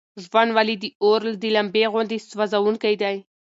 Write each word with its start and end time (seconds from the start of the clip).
ژوند 0.23 0.49
ولې 0.57 0.75
د 0.79 0.85
اور 1.03 1.21
د 1.41 1.43
لمبې 1.55 1.83
غوندې 1.91 2.17
سوزونکی 2.29 2.95
دی؟ 3.01 3.15